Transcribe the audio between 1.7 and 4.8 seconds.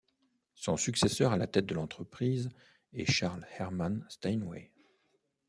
l'entreprise est Charles Herman Steinway.